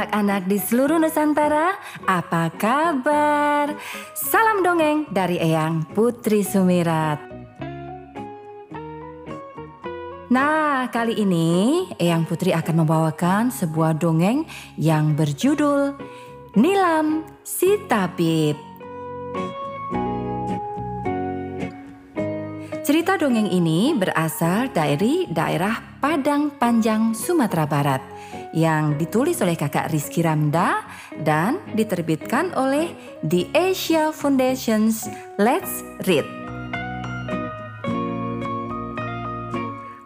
anak-anak 0.00 0.48
di 0.48 0.56
seluruh 0.56 0.96
Nusantara, 0.96 1.76
apa 2.08 2.48
kabar? 2.56 3.76
Salam 4.16 4.64
dongeng 4.64 5.04
dari 5.12 5.36
Eyang 5.36 5.84
Putri 5.92 6.40
Sumirat. 6.40 7.20
Nah, 10.32 10.88
kali 10.88 11.20
ini 11.20 11.84
Eyang 12.00 12.24
Putri 12.24 12.56
akan 12.56 12.80
membawakan 12.80 13.52
sebuah 13.52 14.00
dongeng 14.00 14.48
yang 14.80 15.12
berjudul 15.12 15.92
Nilam 16.56 17.28
si 17.44 17.76
Tabib. 17.84 18.56
Cerita 22.88 23.20
dongeng 23.20 23.52
ini 23.52 23.92
berasal 23.92 24.72
dari 24.72 25.28
daerah 25.28 26.00
Padang 26.00 26.56
Panjang, 26.56 27.12
Sumatera 27.12 27.68
Barat 27.68 28.00
yang 28.50 28.98
ditulis 28.98 29.38
oleh 29.42 29.54
kakak 29.54 29.90
Rizky 29.94 30.26
Ramda 30.26 30.82
dan 31.22 31.62
diterbitkan 31.74 32.54
oleh 32.58 32.90
The 33.22 33.46
Asia 33.54 34.10
Foundation's 34.10 35.06
Let's 35.38 35.82
Read. 36.06 36.26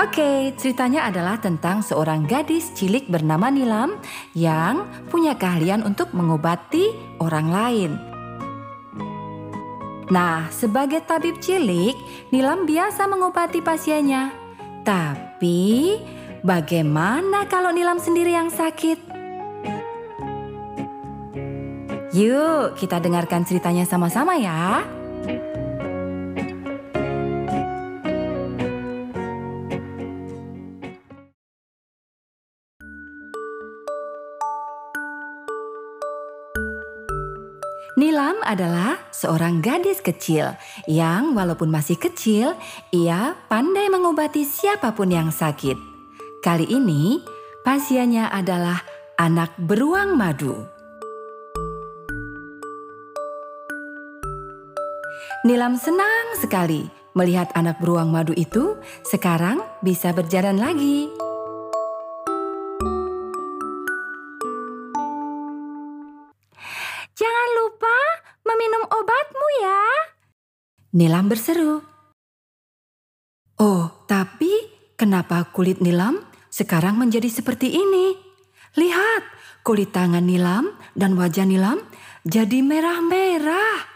Oke, 0.00 0.56
ceritanya 0.56 1.06
adalah 1.06 1.38
tentang 1.38 1.84
seorang 1.84 2.24
gadis 2.24 2.72
cilik 2.72 3.06
bernama 3.06 3.52
Nilam 3.52 4.00
yang 4.32 4.88
punya 5.12 5.36
keahlian 5.36 5.84
untuk 5.84 6.10
mengobati 6.16 6.90
orang 7.20 7.48
lain. 7.52 7.92
Nah, 10.10 10.50
sebagai 10.50 11.06
tabib 11.06 11.38
cilik, 11.38 11.94
Nilam 12.34 12.66
biasa 12.66 13.06
mengobati 13.06 13.62
pasiennya. 13.62 14.34
Tapi, 14.82 15.94
bagaimana 16.40 17.48
kalau 17.48 17.72
Nilam 17.72 18.00
sendiri 18.00 18.32
yang 18.32 18.52
sakit? 18.52 19.10
Yuk, 22.10 22.74
kita 22.74 22.98
dengarkan 22.98 23.46
ceritanya 23.46 23.86
sama-sama 23.86 24.34
ya. 24.34 24.82
Nilam 38.00 38.40
adalah 38.42 38.96
seorang 39.12 39.60
gadis 39.60 40.00
kecil 40.00 40.56
yang 40.88 41.36
walaupun 41.36 41.68
masih 41.68 42.00
kecil, 42.00 42.56
ia 42.90 43.36
pandai 43.46 43.92
mengobati 43.92 44.42
siapa 44.42 44.96
pun 44.96 45.12
yang 45.12 45.28
sakit. 45.28 45.89
Kali 46.40 46.64
ini, 46.72 47.20
pasiennya 47.60 48.32
adalah 48.32 48.80
anak 49.20 49.60
beruang 49.60 50.16
madu. 50.16 50.56
Nilam 55.44 55.76
senang 55.76 56.40
sekali 56.40 56.88
melihat 57.12 57.52
anak 57.52 57.76
beruang 57.76 58.08
madu 58.08 58.32
itu 58.32 58.80
sekarang 59.04 59.60
bisa 59.84 60.16
berjalan 60.16 60.56
lagi. 60.56 61.12
Jangan 67.20 67.48
lupa 67.60 67.96
meminum 68.48 68.88
obatmu 68.88 69.46
ya. 69.60 69.82
Nilam 70.96 71.28
berseru. 71.28 71.84
Oh, 73.60 73.92
tapi 74.08 74.48
kenapa 74.96 75.44
kulit 75.52 75.84
Nilam 75.84 76.29
sekarang 76.50 76.98
menjadi 76.98 77.30
seperti 77.30 77.70
ini? 77.70 78.18
Lihat, 78.74 79.22
kulit 79.62 79.94
tangan 79.94 80.26
Nilam 80.26 80.74
dan 80.98 81.14
wajah 81.14 81.46
Nilam 81.46 81.78
jadi 82.26 82.60
merah-merah. 82.62 83.86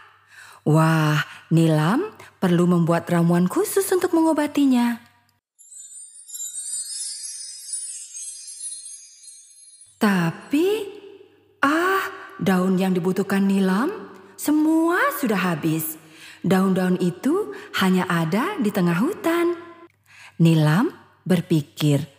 Wah, 0.65 1.19
Nilam 1.51 2.15
perlu 2.39 2.65
membuat 2.65 3.11
ramuan 3.11 3.45
khusus 3.45 3.85
untuk 3.91 4.15
mengobatinya. 4.15 5.03
Tapi, 9.99 10.67
ah, 11.59 12.03
daun 12.39 12.79
yang 12.79 12.95
dibutuhkan 12.95 13.43
Nilam 13.45 13.91
semua 14.39 15.11
sudah 15.19 15.53
habis. 15.53 15.97
Daun-daun 16.45 17.01
itu 17.01 17.55
hanya 17.81 18.05
ada 18.05 18.53
di 18.61 18.69
tengah 18.69 19.01
hutan. 19.01 19.57
Nilam 20.37 20.93
berpikir, 21.25 22.14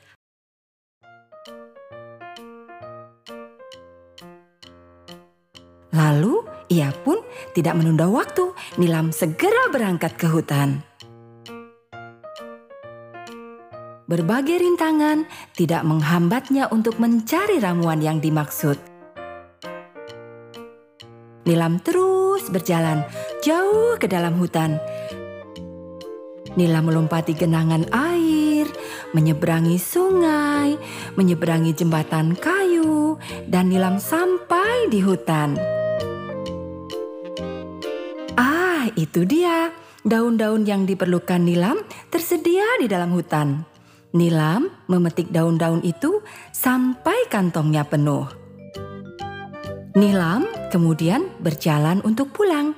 ia 6.67 6.91
pun 7.07 7.23
tidak 7.55 7.79
menunda 7.79 8.11
waktu. 8.11 8.51
Nilam 8.79 9.15
segera 9.15 9.71
berangkat 9.71 10.19
ke 10.19 10.27
hutan. 10.27 10.83
Berbagai 14.07 14.63
rintangan 14.63 15.27
tidak 15.59 15.83
menghambatnya 15.83 16.71
untuk 16.71 17.03
mencari 17.03 17.59
ramuan 17.59 17.99
yang 17.99 18.23
dimaksud. 18.23 18.79
Nilam 21.47 21.83
terus 21.83 22.47
berjalan 22.51 23.03
jauh 23.43 23.99
ke 23.99 24.07
dalam 24.07 24.39
hutan. 24.39 24.79
Nilam 26.55 26.89
melompati 26.89 27.35
genangan 27.35 27.87
air, 27.91 28.67
menyeberangi 29.11 29.79
sungai, 29.79 30.79
menyeberangi 31.19 31.75
jembatan 31.75 32.39
kayu, 32.39 33.19
dan 33.51 33.69
Nilam 33.71 33.99
sampai 33.99 34.87
di 34.87 35.03
hutan. 35.03 35.76
Itu 38.99 39.29
dia. 39.29 39.71
Daun-daun 40.07 40.67
yang 40.67 40.87
diperlukan 40.87 41.43
Nilam 41.43 41.83
tersedia 42.11 42.65
di 42.79 42.87
dalam 42.87 43.15
hutan. 43.15 43.63
Nilam 44.15 44.71
memetik 44.89 45.31
daun-daun 45.31 45.83
itu 45.83 46.23
sampai 46.55 47.27
kantongnya 47.31 47.85
penuh. 47.85 48.27
Nilam 49.97 50.47
kemudian 50.71 51.29
berjalan 51.43 52.01
untuk 52.07 52.33
pulang. 52.33 52.73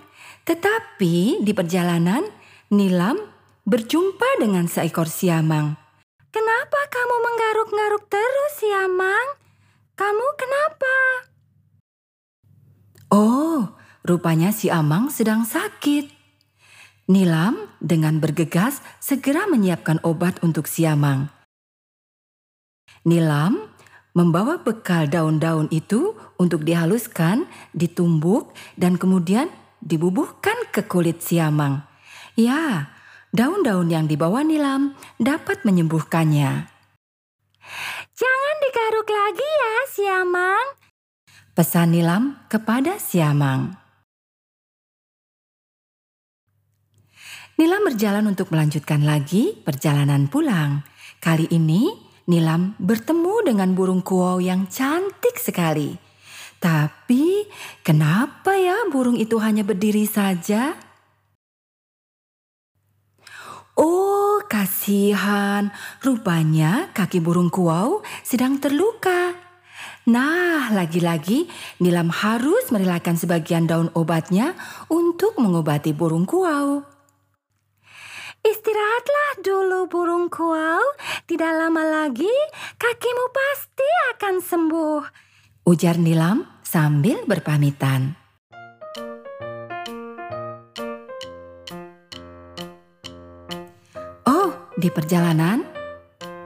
Tetapi 0.45 1.45
di 1.45 1.53
perjalanan, 1.53 2.25
Nilam 2.73 3.21
berjumpa 3.69 4.41
dengan 4.41 4.65
seekor 4.65 5.06
siamang. 5.06 5.89
Kenapa 6.29 6.81
kamu 6.93 7.17
menggaruk-garuk 7.25 8.05
terus, 8.12 8.53
Siamang? 8.61 9.27
Kamu 9.97 10.27
kenapa? 10.37 10.97
Oh, 13.09 13.73
rupanya 14.09 14.49
si 14.57 14.73
Amang 14.73 15.13
sedang 15.13 15.45
sakit. 15.45 16.09
Nilam 17.09 17.57
dengan 17.81 18.21
bergegas 18.21 18.81
segera 19.01 19.45
menyiapkan 19.49 20.01
obat 20.05 20.41
untuk 20.41 20.65
Siamang. 20.69 21.29
Nilam 23.05 23.69
membawa 24.13 24.61
bekal 24.61 25.09
daun-daun 25.09 25.69
itu 25.73 26.17
untuk 26.41 26.65
dihaluskan, 26.65 27.49
ditumbuk, 27.73 28.53
dan 28.77 29.01
kemudian 29.01 29.49
dibubuhkan 29.81 30.57
ke 30.69 30.85
kulit 30.85 31.25
Siamang. 31.25 31.85
Ya, 32.37 32.93
daun-daun 33.33 33.89
yang 33.89 34.05
dibawa 34.05 34.45
Nilam 34.45 34.93
dapat 35.17 35.65
menyembuhkannya. 35.65 36.69
Jangan 38.13 38.57
digaruk 38.69 39.09
lagi 39.09 39.49
ya, 39.49 39.75
Siamang. 39.97 40.67
Pesan 41.57 41.97
Nilam 41.97 42.37
kepada 42.53 43.01
Siamang. 43.01 43.88
Nilam 47.59 47.91
berjalan 47.91 48.23
untuk 48.31 48.55
melanjutkan 48.55 49.03
lagi 49.03 49.50
perjalanan 49.50 50.31
pulang. 50.31 50.87
Kali 51.19 51.50
ini 51.50 51.91
Nilam 52.31 52.79
bertemu 52.79 53.50
dengan 53.50 53.75
burung 53.75 53.99
kuau 53.99 54.38
yang 54.38 54.71
cantik 54.71 55.35
sekali. 55.43 55.91
Tapi 56.62 57.50
kenapa 57.82 58.55
ya 58.55 58.87
burung 58.87 59.19
itu 59.19 59.43
hanya 59.43 59.67
berdiri 59.67 60.06
saja? 60.06 60.79
Oh, 63.75 64.38
kasihan. 64.47 65.75
Rupanya 65.99 66.94
kaki 66.94 67.19
burung 67.19 67.50
kuau 67.50 68.06
sedang 68.23 68.62
terluka. 68.62 69.35
Nah, 70.06 70.71
lagi-lagi 70.71 71.50
Nilam 71.82 72.15
harus 72.15 72.71
merelakan 72.71 73.19
sebagian 73.19 73.67
daun 73.67 73.91
obatnya 73.99 74.55
untuk 74.87 75.35
mengobati 75.43 75.91
burung 75.91 76.23
kuau. 76.23 76.98
Istirahatlah 78.69 79.32
dulu 79.41 79.88
burung 79.88 80.29
kuau. 80.29 80.85
Tidak 81.25 81.53
lama 81.56 81.88
lagi 81.88 82.29
kakimu 82.76 83.32
pasti 83.32 83.88
akan 84.12 84.35
sembuh. 84.44 85.00
Ujar 85.65 85.97
Nilam 85.97 86.44
sambil 86.61 87.25
berpamitan. 87.25 88.12
Oh, 94.29 94.53
di 94.76 94.93
perjalanan, 94.93 95.65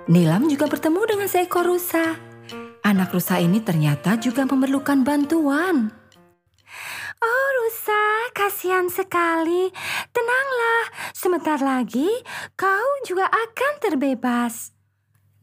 Nilam 0.06 0.46
juga 0.46 0.70
bertemu 0.70 1.02
dengan 1.02 1.26
seekor 1.26 1.66
rusa. 1.66 2.22
anak 2.86 3.10
rusa 3.10 3.42
ini 3.42 3.58
ternyata 3.66 4.14
juga 4.14 4.46
memerlukan 4.46 5.02
bantuan. 5.02 6.01
Kasihan 8.62 8.86
sekali. 8.86 9.74
Tenanglah, 10.14 10.82
sebentar 11.18 11.58
lagi 11.58 12.06
kau 12.54 12.90
juga 13.02 13.26
akan 13.26 13.72
terbebas. 13.82 14.70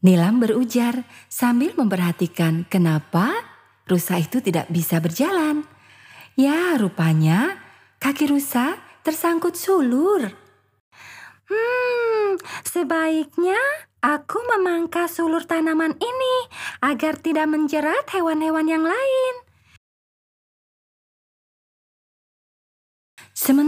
Nilam 0.00 0.40
berujar 0.40 1.04
sambil 1.28 1.76
memperhatikan 1.76 2.64
kenapa 2.64 3.28
rusa 3.84 4.16
itu 4.16 4.40
tidak 4.40 4.72
bisa 4.72 5.04
berjalan. 5.04 5.68
Ya, 6.32 6.80
rupanya 6.80 7.60
kaki 8.00 8.24
rusa 8.24 8.80
tersangkut 9.04 9.52
sulur. 9.52 10.24
Hmm, 11.44 12.40
sebaiknya 12.64 13.60
aku 14.00 14.40
memangkas 14.56 15.20
sulur 15.20 15.44
tanaman 15.44 15.92
ini 15.92 16.36
agar 16.80 17.20
tidak 17.20 17.52
menjerat 17.52 18.08
hewan-hewan 18.16 18.64
yang 18.64 18.88
lain. 18.88 19.39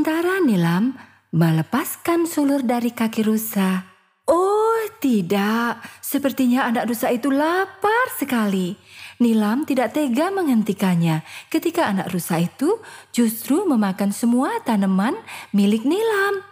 Sementara 0.03 0.43
Nilam 0.43 0.99
melepaskan 1.31 2.27
sulur 2.27 2.67
dari 2.67 2.91
kaki 2.91 3.23
rusa. 3.23 3.87
Oh 4.27 4.83
tidak, 4.99 5.79
sepertinya 6.03 6.67
anak 6.67 6.91
rusa 6.91 7.07
itu 7.15 7.31
lapar 7.31 8.11
sekali. 8.19 8.75
Nilam 9.23 9.63
tidak 9.63 9.95
tega 9.95 10.35
menghentikannya 10.35 11.23
ketika 11.47 11.87
anak 11.87 12.11
rusa 12.11 12.43
itu 12.43 12.83
justru 13.15 13.63
memakan 13.63 14.11
semua 14.11 14.59
tanaman 14.67 15.15
milik 15.55 15.87
Nilam. 15.87 16.43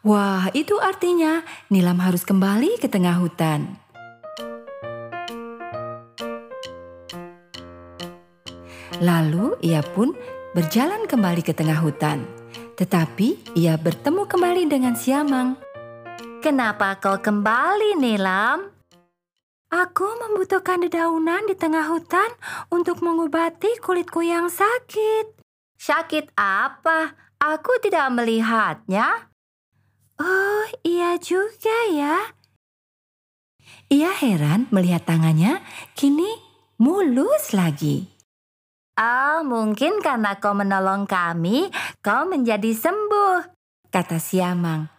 Wah, 0.00 0.48
itu 0.56 0.80
artinya 0.80 1.44
Nilam 1.68 2.00
harus 2.00 2.24
kembali 2.24 2.80
ke 2.80 2.88
tengah 2.88 3.20
hutan. 3.20 3.76
Lalu 9.04 9.60
ia 9.68 9.84
pun 9.84 10.16
berjalan 10.56 11.04
kembali 11.04 11.44
ke 11.44 11.52
tengah 11.52 11.76
hutan. 11.84 12.39
Tetapi 12.80 13.52
ia 13.60 13.76
bertemu 13.76 14.24
kembali 14.24 14.64
dengan 14.64 14.96
Siamang. 14.96 15.52
Kenapa 16.40 16.96
kau 16.96 17.20
kembali, 17.20 18.00
Nilam? 18.00 18.72
Aku 19.68 20.08
membutuhkan 20.16 20.80
dedaunan 20.80 21.44
di 21.44 21.52
tengah 21.52 21.92
hutan 21.92 22.32
untuk 22.72 23.04
mengobati 23.04 23.76
kulitku 23.84 24.24
yang 24.24 24.48
sakit. 24.48 25.36
Sakit 25.76 26.32
apa? 26.40 27.12
Aku 27.36 27.76
tidak 27.84 28.08
melihatnya. 28.16 29.28
Oh, 30.16 30.64
iya 30.80 31.20
juga 31.20 31.76
ya. 31.92 32.32
Ia 33.92 34.10
heran 34.16 34.72
melihat 34.72 35.04
tangannya 35.04 35.60
kini 35.92 36.32
mulus 36.80 37.52
lagi. 37.52 38.19
Ah, 39.00 39.40
mungkin 39.40 40.04
karena 40.04 40.36
kau 40.36 40.52
menolong 40.52 41.08
kami, 41.08 41.72
kau 42.04 42.28
menjadi 42.28 42.68
sembuh, 42.76 43.48
kata 43.88 44.20
Siamang. 44.20 44.92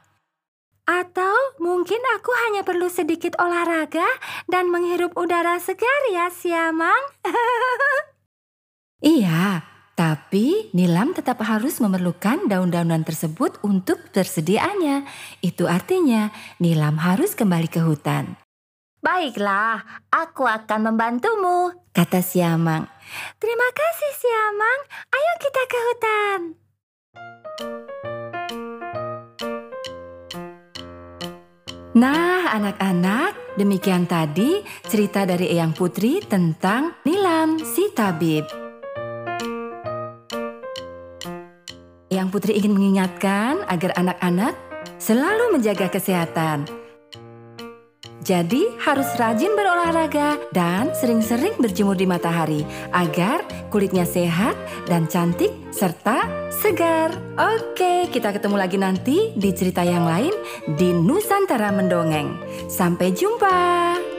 Atau 0.89 1.61
mungkin 1.61 2.01
aku 2.17 2.33
hanya 2.49 2.65
perlu 2.65 2.89
sedikit 2.89 3.37
olahraga 3.37 4.09
dan 4.49 4.73
menghirup 4.73 5.13
udara 5.13 5.61
segar 5.61 6.01
ya, 6.09 6.33
Siamang. 6.33 6.97
iya, 9.13 9.61
tapi 9.93 10.73
Nilam 10.73 11.13
tetap 11.13 11.37
harus 11.45 11.77
memerlukan 11.77 12.49
daun-daunan 12.49 13.05
tersebut 13.05 13.61
untuk 13.61 14.01
tersediaannya. 14.09 15.05
Itu 15.45 15.69
artinya 15.69 16.33
Nilam 16.57 16.97
harus 16.97 17.37
kembali 17.37 17.69
ke 17.69 17.85
hutan. 17.85 18.33
Baiklah, 19.01 19.81
aku 20.13 20.45
akan 20.45 20.93
membantumu, 20.93 21.73
kata 21.89 22.21
Siamang. 22.21 22.85
Terima 23.41 23.67
kasih 23.73 24.11
Siamang, 24.13 24.79
ayo 25.09 25.33
kita 25.41 25.61
ke 25.65 25.77
hutan. 25.81 26.39
Nah 31.97 32.53
anak-anak, 32.53 33.57
demikian 33.57 34.05
tadi 34.05 34.61
cerita 34.85 35.25
dari 35.25 35.49
Eyang 35.49 35.73
Putri 35.73 36.21
tentang 36.21 36.93
Nilam 37.01 37.57
si 37.57 37.89
tabib. 37.97 38.45
Eyang 42.13 42.29
Putri 42.29 42.53
ingin 42.53 42.77
mengingatkan 42.77 43.65
agar 43.65 43.97
anak-anak 43.97 44.53
selalu 45.01 45.57
menjaga 45.57 45.89
kesehatan 45.89 46.80
jadi 48.21 48.69
harus 48.77 49.09
rajin 49.17 49.57
berolahraga 49.57 50.37
dan 50.53 50.93
sering-sering 50.93 51.57
berjemur 51.57 51.97
di 51.97 52.05
matahari 52.05 52.61
agar 52.93 53.41
kulitnya 53.73 54.05
sehat 54.05 54.53
dan 54.85 55.09
cantik 55.09 55.49
serta 55.73 56.29
segar. 56.53 57.09
Oke, 57.35 58.05
kita 58.13 58.29
ketemu 58.29 58.55
lagi 58.61 58.77
nanti 58.77 59.17
di 59.33 59.49
cerita 59.57 59.81
yang 59.81 60.05
lain 60.05 60.33
di 60.77 60.93
Nusantara 60.93 61.73
Mendongeng. 61.73 62.37
Sampai 62.69 63.09
jumpa. 63.09 64.10